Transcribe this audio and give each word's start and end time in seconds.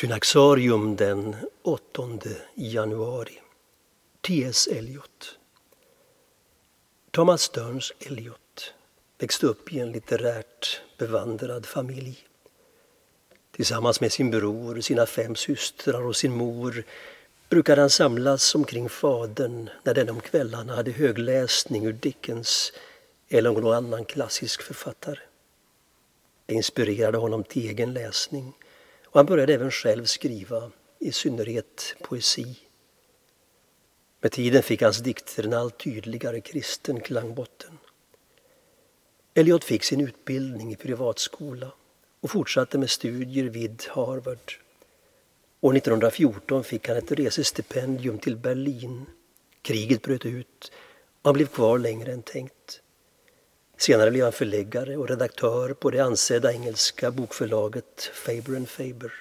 Synaxarium 0.00 0.96
den 0.96 1.36
8 1.62 2.02
januari. 2.54 3.40
T.S. 4.20 4.66
Eliot. 4.66 5.38
Thomas 7.10 7.42
Stearns 7.42 7.92
Eliot 7.98 8.74
växte 9.18 9.46
upp 9.46 9.72
i 9.72 9.78
en 9.78 9.92
litterärt 9.92 10.80
bevandrad 10.98 11.66
familj. 11.66 12.18
Tillsammans 13.50 14.00
med 14.00 14.12
sin 14.12 14.30
bror, 14.30 14.80
sina 14.80 15.06
fem 15.06 15.34
systrar 15.34 16.02
och 16.02 16.16
sin 16.16 16.32
mor 16.32 16.84
brukade 17.48 17.80
han 17.80 17.90
samlas 17.90 18.54
omkring 18.54 18.88
fadern 18.88 19.70
när 19.82 19.94
den 19.94 20.10
om 20.10 20.20
kvällarna 20.20 20.76
hade 20.76 20.90
högläsning 20.90 21.86
ur 21.86 21.92
Dickens 21.92 22.72
eller 23.28 23.50
någon 23.50 23.74
annan 23.74 24.04
klassisk 24.04 24.62
författare. 24.62 25.20
Det 26.46 26.54
inspirerade 26.54 27.18
honom 27.18 27.44
till 27.44 27.68
egen 27.68 27.92
läsning 27.92 28.52
och 29.10 29.18
han 29.18 29.26
började 29.26 29.54
även 29.54 29.70
själv 29.70 30.04
skriva, 30.04 30.70
i 30.98 31.12
synnerhet 31.12 31.96
poesi. 32.02 32.56
Med 34.20 34.32
tiden 34.32 34.62
fick 34.62 34.82
hans 34.82 34.98
dikter 34.98 35.44
en 35.44 35.52
allt 35.52 35.78
tydligare 35.78 36.40
kristen 36.40 37.00
klangbotten. 37.00 37.78
Eliot 39.34 39.64
fick 39.64 39.84
sin 39.84 40.00
utbildning 40.00 40.72
i 40.72 40.76
privatskola 40.76 41.72
och 42.20 42.30
fortsatte 42.30 42.78
med 42.78 42.90
studier 42.90 43.44
vid 43.44 43.84
Harvard. 43.88 44.52
År 45.60 45.76
1914 45.76 46.64
fick 46.64 46.88
han 46.88 46.96
ett 46.96 47.12
resestipendium 47.12 48.18
till 48.18 48.36
Berlin. 48.36 49.06
Kriget 49.62 50.02
bröt 50.02 50.26
ut 50.26 50.72
och 51.22 51.28
han 51.28 51.34
blev 51.34 51.46
kvar 51.46 51.78
längre 51.78 52.12
än 52.12 52.22
tänkt. 52.22 52.80
Senare 53.80 54.10
blev 54.10 54.24
han 54.24 54.32
förläggare 54.32 54.96
och 54.96 55.08
redaktör 55.08 55.72
på 55.72 55.90
det 55.90 56.00
ansedda 56.00 56.52
engelska 56.52 57.10
bokförlaget 57.10 58.10
Faber 58.14 58.56
and 58.56 58.68
Faber 58.68 59.12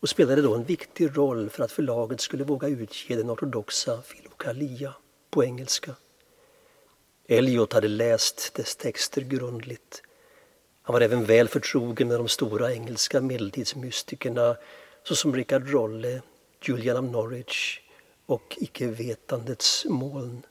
och 0.00 0.08
spelade 0.08 0.42
då 0.42 0.54
en 0.54 0.64
viktig 0.64 1.16
roll 1.16 1.50
för 1.50 1.64
att 1.64 1.72
förlaget 1.72 2.20
skulle 2.20 2.44
våga 2.44 2.68
utge 2.68 3.16
den 3.16 3.30
ortodoxa 3.30 4.02
Filokalia 4.02 4.94
på 5.30 5.44
engelska. 5.44 5.94
Eliot 7.28 7.72
hade 7.72 7.88
läst 7.88 8.54
dess 8.54 8.76
texter 8.76 9.22
grundligt. 9.22 10.02
Han 10.82 10.94
var 10.94 11.00
även 11.00 11.24
väl 11.24 11.48
förtrogen 11.48 12.08
med 12.08 12.18
de 12.18 12.28
stora 12.28 12.72
engelska 12.72 13.20
medeltidsmystikerna 13.20 14.56
såsom 15.02 15.34
Richard 15.36 15.68
Rolle, 15.68 16.22
Julian 16.62 17.04
of 17.04 17.12
Norwich 17.12 17.80
och 18.26 18.56
icke-vetandets 18.60 19.84
moln. 19.88 20.42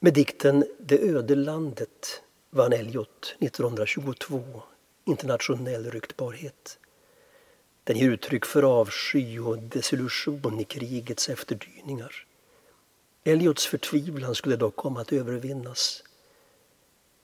Med 0.00 0.14
dikten 0.14 0.64
Det 0.78 0.98
öde 0.98 1.34
landet 1.34 2.22
vann 2.50 2.72
Elliot 2.72 3.34
1922 3.40 4.62
internationell 5.04 5.90
ryktbarhet. 5.90 6.78
Den 7.84 7.96
ger 7.96 8.10
uttryck 8.10 8.44
för 8.44 8.62
avsky 8.62 9.38
och 9.38 9.58
desillusion 9.58 10.60
i 10.60 10.64
krigets 10.64 11.28
efterdyningar. 11.28 12.26
Eliots 13.24 13.66
förtvivlan 13.66 14.34
skulle 14.34 14.56
dock 14.56 14.76
komma 14.76 15.00
att 15.00 15.12
övervinnas. 15.12 16.04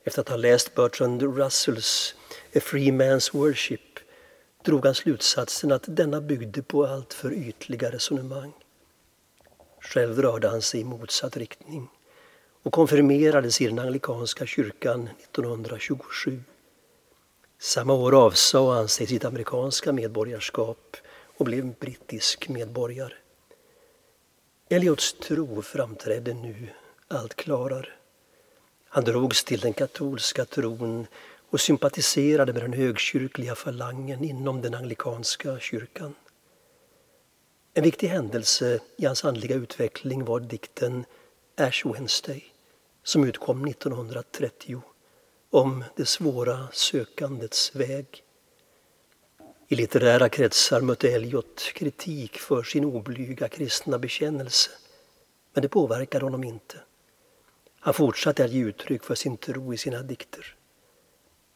Efter 0.05 0.21
att 0.21 0.29
ha 0.29 0.37
läst 0.37 0.75
Bertrand 0.75 1.23
Russells 1.23 2.15
A 2.57 2.61
Free 2.61 2.91
Man's 2.91 3.37
Worship 3.37 3.99
drog 4.65 4.87
han 4.87 4.95
slutsatsen 4.95 5.73
att 5.73 5.85
denna 5.87 6.21
byggde 6.21 6.63
på 6.63 6.87
alltför 6.87 7.33
ytliga 7.33 7.91
resonemang. 7.93 8.53
Själv 9.81 10.23
rörde 10.23 10.49
han 10.49 10.63
sig 10.63 10.81
i 10.81 10.85
motsatt 10.85 11.37
riktning 11.37 11.89
och 12.65 12.73
konfirmerades 12.73 13.61
i 13.61 13.67
den 13.67 13.79
anglikanska 13.79 14.47
kyrkan 14.47 15.09
1927. 15.23 16.43
Samma 17.59 17.93
år 17.93 18.25
avsade 18.27 18.75
han 18.75 18.89
sig 18.89 19.07
sitt 19.07 19.25
amerikanska 19.25 19.93
medborgarskap 19.93 20.97
och 21.37 21.45
blev 21.45 21.75
brittisk 21.75 22.49
medborgare. 22.49 23.15
Eliots 24.69 25.13
tro 25.13 25.63
framträdde 25.63 26.35
nu 26.35 26.69
allt 27.09 27.35
klarare. 27.35 27.89
Han 28.89 29.05
drogs 29.05 29.45
till 29.45 29.61
den 29.61 29.73
katolska 29.73 30.45
tron 30.45 31.07
och 31.51 31.61
sympatiserade 31.61 32.53
med 32.53 32.63
den 32.63 32.73
högkyrkliga 32.73 33.55
falangen 33.55 34.25
inom 34.25 34.63
den 34.63 34.75
anglikanska 34.75 35.59
kyrkan. 35.59 36.15
En 37.75 37.83
viktig 37.83 38.09
händelse 38.09 38.81
i 38.97 39.07
hans 39.07 39.25
andliga 39.25 39.57
utveckling 39.57 40.25
var 40.25 40.41
dikten 40.41 41.05
Ash 41.57 41.87
Wednesday 41.93 42.54
som 43.05 43.25
utkom 43.25 43.65
1930 43.65 44.83
om 45.51 45.85
det 45.97 46.07
svåra 46.07 46.69
sökandets 46.73 47.77
väg. 47.77 48.23
I 49.69 49.75
litterära 49.75 50.29
kretsar 50.29 50.81
mötte 50.81 51.13
Eliot 51.13 51.73
kritik 51.75 52.39
för 52.39 52.63
sin 52.63 52.85
oblyga 52.85 53.49
kristna 53.49 53.99
bekännelse 53.99 54.71
men 55.55 55.63
det 55.63 55.69
påverkade 55.69 56.25
honom 56.25 56.45
inte. 56.45 56.77
Han 57.81 57.95
fortsatte 57.95 58.45
att 58.45 58.51
ge 58.51 58.65
uttryck 58.65 59.05
för 59.05 59.15
sin 59.15 59.37
tro 59.37 59.75
i 59.75 59.77
sina 59.77 60.03
dikter. 60.03 60.55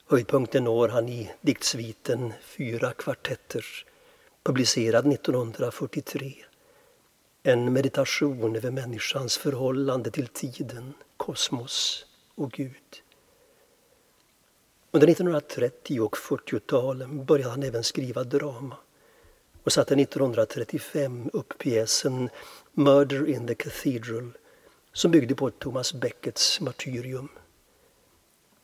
Höjdpunkten 0.06 0.64
når 0.64 0.88
han 0.88 1.08
i 1.08 1.30
diktsviten 1.40 2.32
Fyra 2.42 2.92
kvartetter 2.92 3.64
publicerad 4.42 5.12
1943. 5.12 6.34
En 7.48 7.72
meditation 7.72 8.56
över 8.56 8.70
människans 8.70 9.38
förhållande 9.38 10.10
till 10.10 10.26
tiden, 10.26 10.94
kosmos 11.16 12.06
och 12.34 12.52
Gud. 12.52 13.02
Under 14.90 15.08
1930 15.08 16.00
och 16.00 16.16
40-talen 16.16 17.24
började 17.24 17.50
han 17.50 17.62
även 17.62 17.84
skriva 17.84 18.24
drama 18.24 18.76
och 19.64 19.72
satte 19.72 19.94
1935 19.94 21.30
upp 21.32 21.58
pjäsen 21.58 22.30
Murder 22.72 23.28
in 23.28 23.46
the 23.46 23.54
Cathedral 23.54 24.32
som 24.92 25.10
byggde 25.10 25.34
på 25.34 25.50
Thomas 25.50 25.92
Beckets 25.92 26.60
martyrium. 26.60 27.28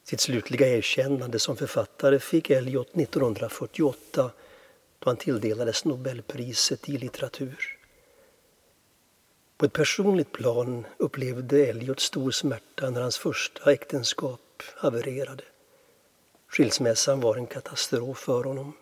Sitt 0.05 0.21
slutliga 0.21 0.69
erkännande 0.69 1.39
som 1.39 1.57
författare 1.57 2.19
fick 2.19 2.51
Eliot 2.51 2.89
1948 2.95 4.31
då 4.99 5.11
han 5.11 5.17
tilldelades 5.17 5.85
Nobelpriset 5.85 6.89
i 6.89 6.99
litteratur. 6.99 7.74
På 9.57 9.67
ett 9.67 9.73
personligt 9.73 10.33
plan 10.33 10.87
upplevde 10.97 11.67
Elliot 11.67 12.01
stor 12.01 12.31
smärta 12.31 12.91
när 12.91 13.01
hans 13.01 13.19
första 13.19 13.73
äktenskap 13.73 14.63
havererade. 14.77 15.45
Skilsmässan 16.49 17.21
var 17.21 17.37
en 17.37 17.47
katastrof 17.47 18.19
för 18.19 18.45
honom 18.45 18.73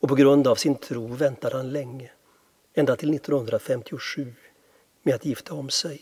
och 0.00 0.08
på 0.08 0.14
grund 0.14 0.46
av 0.46 0.54
sin 0.54 0.74
tro 0.74 1.06
väntade 1.06 1.56
han 1.56 1.72
länge, 1.72 2.10
ända 2.74 2.96
till 2.96 3.14
1957, 3.14 4.34
med 5.02 5.14
att 5.14 5.24
gifta 5.24 5.54
om 5.54 5.70
sig. 5.70 6.00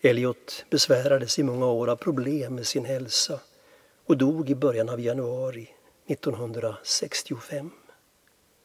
Elliot 0.00 0.64
besvärades 0.70 1.38
i 1.38 1.42
många 1.42 1.66
år 1.66 1.88
av 1.88 1.96
problem 1.96 2.54
med 2.54 2.66
sin 2.66 2.84
hälsa 2.84 3.40
och 4.06 4.16
dog 4.16 4.50
i 4.50 4.54
början 4.54 4.88
av 4.88 5.00
januari 5.00 5.68
1965. 6.06 7.70